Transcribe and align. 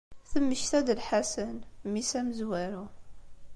Temmekta-d 0.31 0.87
Lḥasen, 0.99 1.57
mmi-s 1.85 2.11
amezwaru. 2.19 2.85